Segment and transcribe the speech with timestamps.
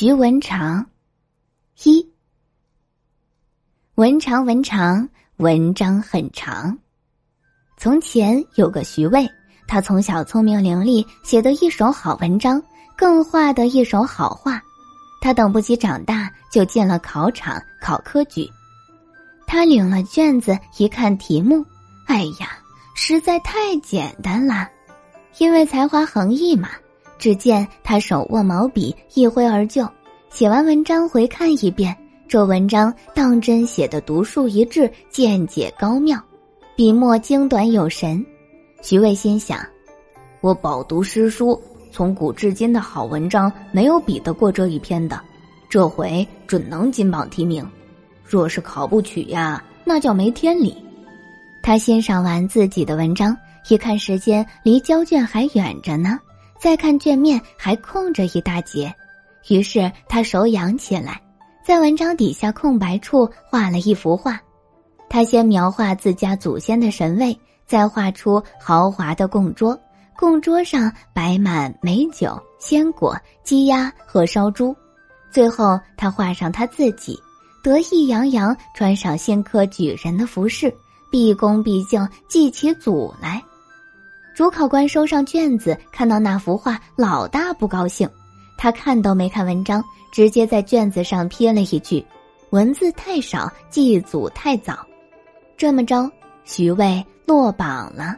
[0.00, 0.86] 徐文长，
[1.82, 2.08] 一
[3.96, 6.78] 文长文长，文章很长。
[7.76, 9.28] 从前有个徐渭，
[9.66, 12.62] 他从小聪明伶俐，写得一手好文章，
[12.96, 14.62] 更画得一手好画。
[15.20, 18.48] 他等不及长大，就进了考场考科举。
[19.48, 21.66] 他领了卷子，一看题目，
[22.06, 22.56] 哎呀，
[22.94, 24.68] 实在太简单了，
[25.38, 26.68] 因为才华横溢嘛。
[27.18, 29.86] 只见他手握毛笔，一挥而就。
[30.30, 31.96] 写完文章回看一遍，
[32.28, 36.22] 这文章当真写的独树一帜，见解高妙，
[36.76, 38.24] 笔墨精短有神。
[38.82, 39.58] 徐渭心想：
[40.40, 45.20] 我饱读诗书，从古至今的好文章没有比得过这一篇的，
[45.68, 47.68] 这回准能金榜题名。
[48.22, 50.76] 若是考不取呀，那叫没天理。
[51.62, 53.36] 他欣赏完自己的文章，
[53.68, 56.20] 一看时间离交卷还远着呢。
[56.58, 58.94] 再看卷面还空着一大截，
[59.48, 61.20] 于是他手痒起来，
[61.64, 64.40] 在文章底下空白处画了一幅画。
[65.08, 69.78] 他先描画自家祖先的神位，再画出豪华的供桌，
[70.16, 74.76] 供桌上摆满美酒、鲜果、鸡鸭和烧猪。
[75.30, 77.18] 最后他画上他自己，
[77.62, 80.74] 得意洋洋穿上新科举人的服饰，
[81.10, 83.42] 毕恭毕敬祭起祖来。
[84.38, 88.08] 主考官收上卷子，看到那幅画，老大不高兴。
[88.56, 92.06] 他看都没看文章，直接在卷子上批了一句
[92.50, 94.86] ：“文字太少，祭祖太早。”
[95.58, 96.08] 这么着，
[96.44, 98.14] 徐渭落榜了。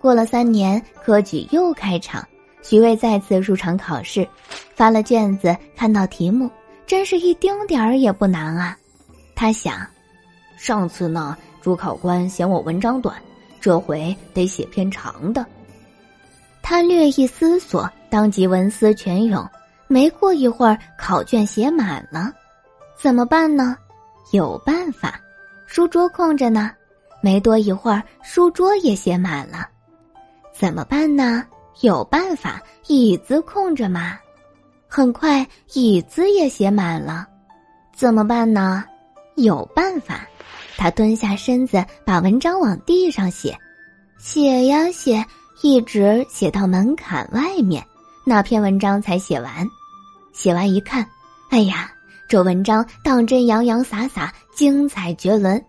[0.00, 2.26] 过了三年，科举又开场，
[2.62, 4.26] 徐渭再次入场考试，
[4.74, 6.50] 发了卷子，看到题目，
[6.86, 8.74] 真是一丁点儿也不难啊。
[9.34, 9.86] 他想，
[10.56, 13.14] 上次呢，主考官嫌我文章短。
[13.68, 15.44] 这回得写篇长的。
[16.62, 19.46] 他略一思索，当即文思泉涌。
[19.88, 22.32] 没过一会儿，考卷写满了，
[22.96, 23.76] 怎么办呢？
[24.32, 25.20] 有办法，
[25.66, 26.70] 书桌空着呢。
[27.20, 29.68] 没多一会儿，书桌也写满了，
[30.50, 31.44] 怎么办呢？
[31.82, 34.18] 有办法，椅子空着嘛。
[34.86, 37.26] 很快，椅子也写满了，
[37.94, 38.82] 怎么办呢？
[39.36, 40.26] 有办法。
[40.80, 43.58] 他蹲下身子，把文章往地上写，
[44.18, 45.24] 写呀写，
[45.62, 47.84] 一直写到门槛外面，
[48.26, 49.66] 那篇文章才写完。
[50.32, 51.06] 写完一看，
[51.50, 51.90] 哎呀，
[52.28, 55.64] 这文章当真洋洋洒洒，精彩绝伦。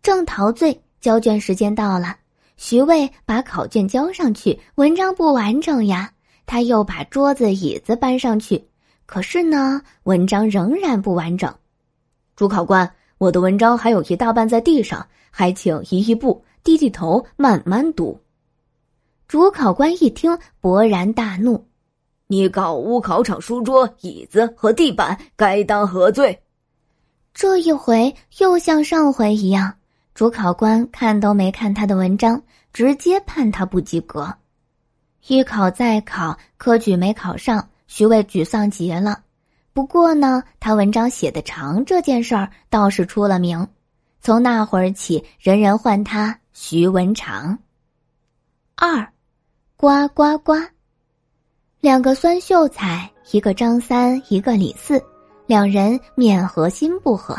[0.00, 2.16] 正陶醉，交卷时间到了，
[2.56, 6.10] 徐渭把考卷交上去，文章不完整呀。
[6.46, 8.64] 他又把桌子椅子搬上去，
[9.06, 11.52] 可是呢，文章仍然不完整。
[12.36, 12.88] 主考官。
[13.18, 18.20] 我的文章还有一大半在地上，还请移一步，低低头，慢慢读。
[19.28, 21.66] 主考官一听，勃然大怒
[22.28, 26.42] ：“你搞污考场书桌、椅子和地板，该当何罪？”
[27.34, 29.74] 这一回又像上回一样，
[30.14, 32.42] 主考官看都没看他的文章，
[32.72, 34.34] 直接判他不及格。
[35.28, 39.22] 一考再考，科举没考上，徐渭沮丧极了。
[39.72, 43.66] 不过呢，他文章写的长这件事儿倒是出了名，
[44.20, 47.58] 从那会儿起，人人唤他徐文长。
[48.76, 49.08] 二，
[49.76, 50.52] 呱呱呱，
[51.80, 55.02] 两个孙秀才，一个张三，一个李四，
[55.46, 57.34] 两人面和心不和。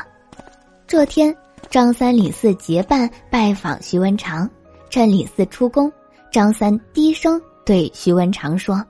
[0.88, 1.35] 这天，
[1.69, 4.50] 张三李四结伴拜访徐文长，
[4.90, 5.91] 趁李四出宫，
[6.31, 8.84] 张三低声对徐文长说：“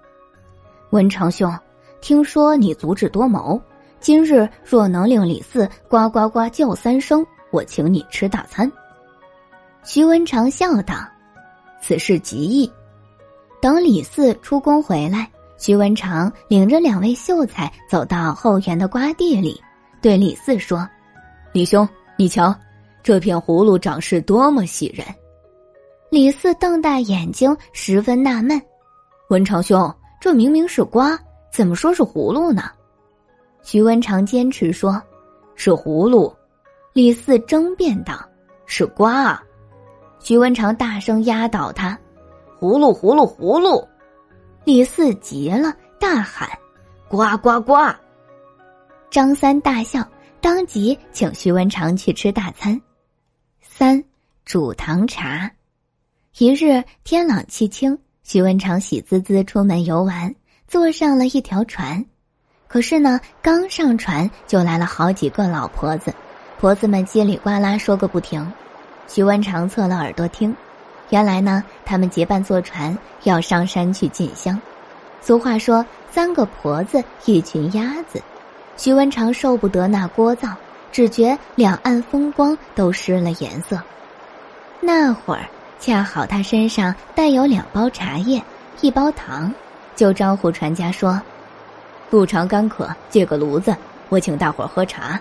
[0.92, 1.54] 文长兄。”
[2.00, 3.62] 听说你足智多谋，
[4.02, 8.70] 今日若能令李四呱呱呱叫三声，我请你吃大餐。
[9.84, 10.96] 徐文长笑道
[11.82, 12.72] ：“此事极易。”
[13.62, 19.62] 等李四出宫回来，徐文长领着两位秀才走到后园的瓜地里，
[20.02, 20.88] 对李四说
[21.52, 22.56] ：“李兄，你瞧，
[23.04, 25.06] 这片葫芦长势多么喜人。”
[26.10, 28.62] 李四瞪大眼睛，十分纳闷
[29.30, 31.20] ：“文长兄，这明明是瓜。”
[31.52, 32.64] 怎么说是葫芦呢？
[33.62, 35.00] 徐文长坚持说，
[35.56, 36.34] 是葫芦。
[36.94, 38.20] 李四争辩道
[38.66, 39.44] ：“是瓜啊！”
[40.24, 42.00] 徐文长大声压倒他
[42.58, 43.86] ：“葫芦，葫芦，葫芦！”
[44.64, 46.50] 李四急了，大喊
[47.10, 47.74] ：“呱呱呱！”
[49.12, 50.08] 张三大笑，
[50.40, 52.82] 当即请徐文长去吃大餐。
[53.62, 54.02] 三
[54.46, 55.52] 煮糖茶。
[56.38, 60.34] 一日天朗气清，徐文长喜滋滋出门游玩。
[60.70, 62.04] 坐上了一条船，
[62.68, 66.12] 可是呢，刚上船就来了好几个老婆子，
[66.60, 68.50] 婆子们叽里呱啦说个不停。
[69.08, 70.56] 徐文长侧了耳朵听，
[71.10, 74.60] 原来呢，他们结伴坐船要上山去进香。
[75.22, 78.22] 俗话说：“三个婆子，一群鸭子。”
[78.76, 80.50] 徐文长受不得那聒噪，
[80.92, 83.80] 只觉两岸风光都失了颜色。
[84.80, 85.46] 那会儿
[85.80, 88.42] 恰好他身上带有两包茶叶，
[88.82, 89.54] 一包糖，
[89.96, 91.22] 就招呼船家说
[92.10, 93.76] ：“路长干渴，借个炉子，
[94.10, 95.20] 我请大伙儿喝茶。”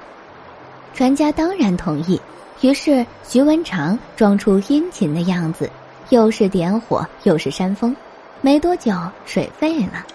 [0.94, 2.20] 船家当然同意。
[2.62, 5.68] 于是徐文长装出殷勤的样子，
[6.10, 7.94] 又是点火，又是扇风。
[8.40, 8.92] 没多久，
[9.26, 10.06] 水沸了，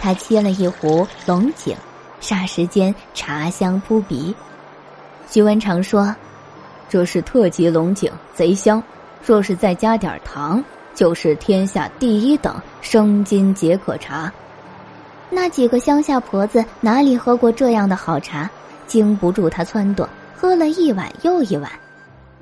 [0.00, 1.76] 他沏了一壶龙井，
[2.20, 4.32] 霎时间茶香扑鼻。
[5.28, 6.14] 徐文长说
[6.88, 8.80] ：“这是特级龙井，贼香。
[9.24, 10.62] 若是再加点糖，
[10.94, 14.32] 就是天下第一等生津解渴茶。”
[15.28, 18.48] 那几个乡下婆子哪里喝过这样的好茶，
[18.86, 20.06] 经不住他撺掇，
[20.36, 21.68] 喝了一碗又一碗。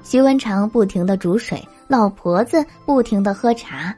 [0.05, 3.97] 徐文长不停的煮水，老婆子不停的喝茶，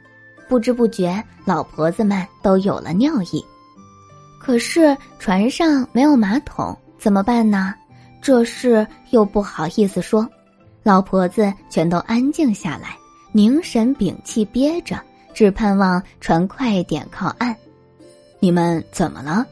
[0.49, 3.45] 不知不觉，老婆子们都有了尿意。
[4.39, 7.75] 可是船上没有马桶，怎么办呢？
[8.23, 10.27] 这事又不好意思说，
[10.85, 12.97] 老婆子全都安静下来，
[13.33, 15.01] 凝神屏气憋着，
[15.35, 17.55] 只盼望船快点靠岸。
[18.39, 19.45] 你们怎么了？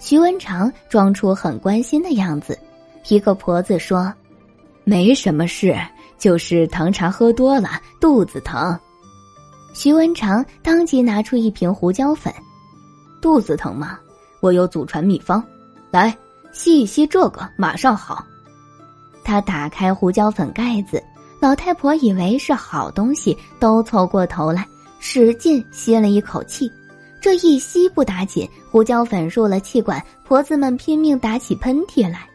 [0.00, 2.58] 徐文长装出很关心的样子。
[3.06, 4.12] 一个婆子说。
[4.84, 5.76] 没什么事，
[6.18, 8.78] 就是糖茶喝多了，肚子疼。
[9.74, 12.32] 徐文长当即拿出一瓶胡椒粉，
[13.20, 13.98] 肚子疼吗？
[14.40, 15.42] 我有祖传秘方，
[15.90, 16.16] 来
[16.52, 18.24] 吸一吸这个，马上好。
[19.24, 21.02] 他打开胡椒粉盖子，
[21.40, 24.66] 老太婆以为是好东西，都凑过头来，
[24.98, 26.70] 使劲吸了一口气。
[27.20, 32.28] 这一吸不打紧，胡椒粉入了气管，婆子们拼命打起喷嚏来。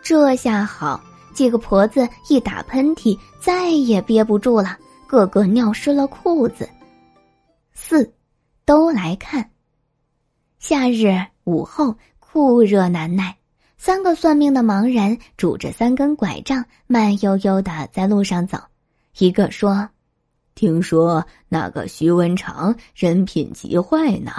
[0.00, 1.02] 这下好。
[1.32, 6.68] 几个婆子一打喷嚏，再也憋不住了，个个尿湿了裤子。
[7.72, 8.12] 四，
[8.64, 9.50] 都来看。
[10.58, 13.36] 夏日午后，酷热难耐，
[13.76, 18.58] 三个算命的盲人拄着三根拐杖，慢悠悠的在路上走。
[19.18, 19.88] 一个说
[20.54, 24.32] ：“听说那个徐文长人品极坏呢，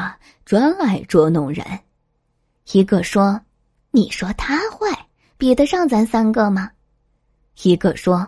[0.46, 1.66] 专爱捉弄人。”
[2.72, 3.42] 一个说
[3.92, 5.08] ：“你说他坏，
[5.38, 6.72] 比得上咱三个吗？”
[7.62, 8.28] 一个说：“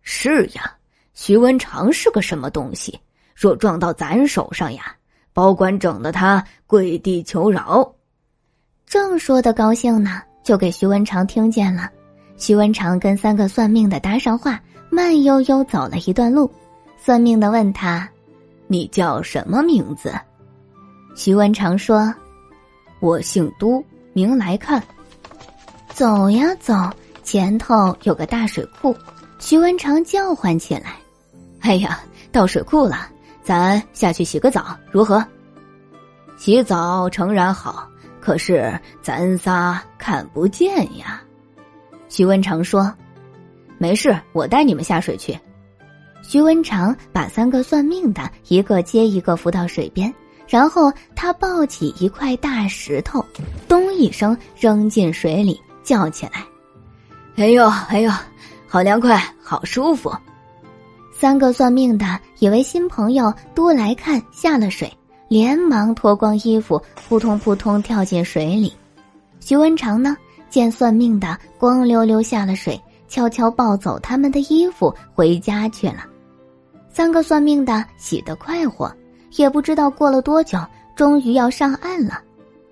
[0.00, 0.72] 是呀，
[1.12, 2.98] 徐文长是个什么东西？
[3.34, 4.96] 若撞到咱手上呀，
[5.32, 7.94] 保管整的他跪地求饶。”
[8.86, 11.90] 正说的高兴呢，就给徐文长听见了。
[12.36, 14.60] 徐文长跟三个算命的搭上话，
[14.90, 16.50] 慢悠悠走了一段路。
[16.98, 18.08] 算命的问他
[18.66, 20.12] ：“你叫什么名字？”
[21.14, 22.12] 徐文长说
[23.00, 24.82] ：“我姓都，名来看。”
[25.92, 26.74] 走呀走。
[27.22, 28.96] 前头有个大水库，
[29.38, 30.96] 徐文长叫唤起来
[31.60, 33.08] ：“哎呀，到水库了，
[33.42, 35.24] 咱下去洗个澡，如何？”
[36.36, 37.88] 洗澡诚然好，
[38.20, 41.22] 可是咱仨看不见呀。
[42.08, 42.92] 徐文长说
[43.78, 45.38] ：“没事，我带你们下水去。”
[46.22, 50.12] 徐文长把三个算命的一个接一个扶到水边，
[50.46, 53.24] 然后他抱起一块大石头，
[53.68, 56.44] 咚一声扔进水里，叫起来。
[57.36, 58.10] 哎呦哎呦，
[58.68, 60.12] 好凉快，好舒服！
[61.18, 64.92] 三个算命的以为新朋友都来看，下了水，
[65.28, 68.72] 连忙脱光衣服，扑通扑通跳进水里。
[69.40, 70.14] 徐文长呢，
[70.50, 72.78] 见算命的光溜溜下了水，
[73.08, 76.04] 悄悄抱走他们的衣服回家去了。
[76.90, 78.94] 三个算命的喜得快活，
[79.36, 80.58] 也不知道过了多久，
[80.94, 82.20] 终于要上岸了。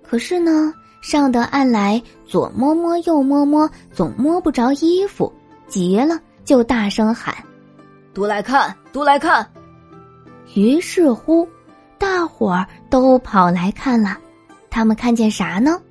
[0.03, 0.71] 可是呢？
[1.01, 5.33] 上得岸来，左摸摸，右摸摸，总摸不着衣服，
[5.67, 7.35] 急了就大声喊
[8.13, 9.45] ：“都来看，都来看！”
[10.53, 11.47] 于是乎，
[11.97, 14.15] 大伙儿都跑来看了。
[14.69, 15.81] 他们看见啥呢？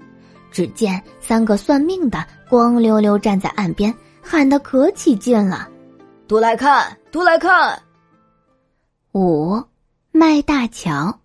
[0.53, 5.69] 只见三个算命的光溜溜站在岸边，喊得可起劲了
[6.29, 7.77] ：“都来看，都来看！”
[9.13, 9.61] 五，
[10.13, 11.19] 卖大桥。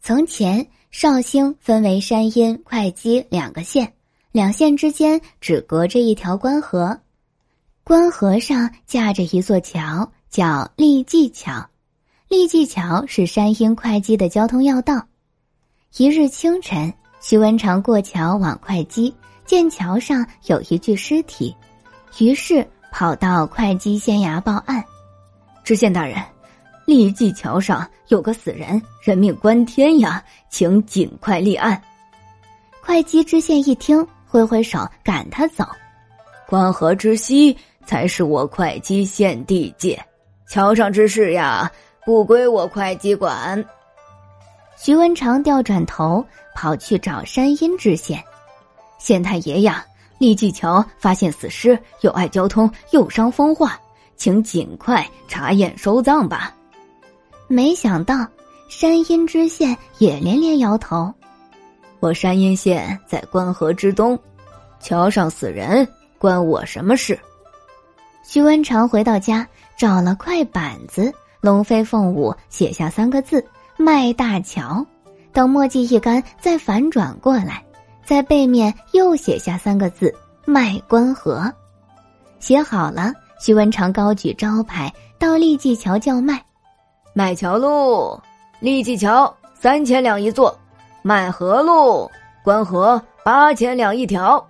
[0.00, 0.66] 从前。
[0.90, 3.92] 绍兴分为山阴、会稽两个县，
[4.32, 6.98] 两县之间只隔着一条关河，
[7.84, 11.68] 关河上架着一座桥，叫立济桥。
[12.28, 15.06] 立济桥是山阴、会稽的交通要道。
[15.96, 19.14] 一日清晨，徐文长过桥往会稽，
[19.44, 21.54] 见桥上有一具尸体，
[22.18, 24.84] 于是跑到会稽县衙报案。
[25.64, 26.16] 知县大人。
[26.88, 31.78] 立济桥上有个死人，人命关天呀，请尽快立案。
[32.80, 35.66] 会稽知县一听，挥挥手赶他走。
[36.46, 37.54] 关河之西
[37.84, 40.02] 才是我会稽县地界，
[40.48, 41.70] 桥上之事呀，
[42.06, 43.62] 不归我会稽管。
[44.78, 48.18] 徐文长调转头跑去找山阴知县，
[48.98, 49.84] 县太爷呀，
[50.16, 53.78] 立济桥发现死尸，有碍交通，又伤风化，
[54.16, 56.54] 请尽快查验收葬吧。
[57.48, 58.26] 没想到
[58.68, 61.12] 山阴知县也连连摇头
[61.98, 64.18] ：“我山阴县在关河之东，
[64.78, 65.88] 桥上死人，
[66.18, 67.18] 关我什么事？”
[68.22, 73.44] 徐文长回到家，找了块板子，龙飞凤舞写下三个字。
[73.80, 74.84] 卖大桥，
[75.32, 77.64] 等墨迹一干，再反转过来，
[78.04, 80.12] 在背面又写下三个字
[80.44, 81.50] “卖关河”。
[82.40, 86.42] 写好了，徐文长高举招牌到立济桥叫卖
[87.18, 88.16] ：“麦桥路，
[88.60, 90.56] 立济桥三千两一座；
[91.02, 92.08] 麦河路，
[92.44, 94.46] 关河八千两一条。”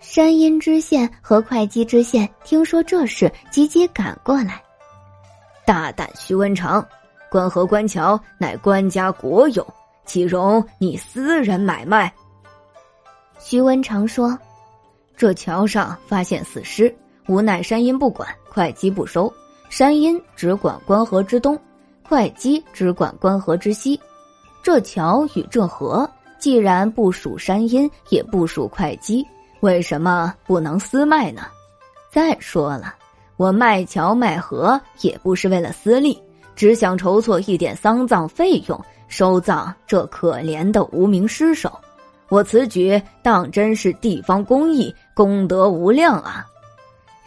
[0.00, 4.58] 山阴知县和会稽知县听说这事，急急赶过来。
[5.66, 6.82] 大胆徐文长！
[7.30, 9.66] 关河关桥乃官家国有，
[10.06, 12.10] 岂容你私人买卖？
[13.38, 14.34] 徐文长说
[15.14, 16.96] ：“这桥上发现死尸，
[17.28, 19.30] 无奈山阴不管，会稽不收。
[19.70, 21.58] 山阴只管关河之东，
[22.02, 23.98] 会稽只管关河之西。
[24.64, 26.06] 这桥与这河，
[26.40, 29.24] 既然不属山阴，也不属会稽，
[29.60, 31.42] 为什么不能私卖呢？
[32.10, 32.96] 再说了，
[33.36, 36.20] 我卖桥卖河，也不是为了私利。”
[36.56, 41.72] 只想筹措一点丧葬费用，收葬这可怜的无名尸首。
[42.28, 46.44] 我此举当真是地方公益，功德无量啊！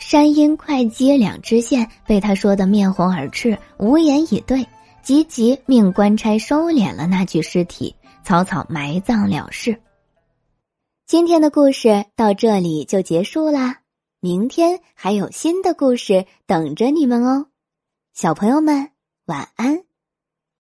[0.06, 4.68] 山阴、会稽两知县被他说的面红耳赤，无言以对，
[5.02, 9.80] 急急命官差收敛了那具尸体，草草埋葬了事。
[11.08, 13.80] 今天的故事到这里就结束啦，
[14.20, 17.48] 明天还有新的故事等着你们哦，
[18.14, 18.90] 小朋友们。
[19.26, 19.93] 晚安。